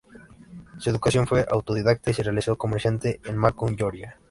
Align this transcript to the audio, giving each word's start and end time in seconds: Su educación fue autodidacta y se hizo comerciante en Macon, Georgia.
Su 0.79 0.89
educación 0.89 1.27
fue 1.27 1.45
autodidacta 1.47 2.09
y 2.09 2.15
se 2.15 2.23
hizo 2.23 2.57
comerciante 2.57 3.21
en 3.23 3.37
Macon, 3.37 3.77
Georgia. 3.77 4.17